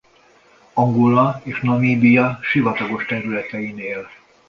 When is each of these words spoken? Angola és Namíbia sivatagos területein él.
Angola 0.73 1.41
és 1.43 1.59
Namíbia 1.59 2.39
sivatagos 2.43 3.05
területein 3.05 3.79
él. 3.79 4.07